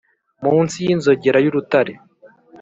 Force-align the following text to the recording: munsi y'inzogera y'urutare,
munsi 0.43 0.75
y'inzogera 0.85 1.39
y'urutare, 1.41 1.93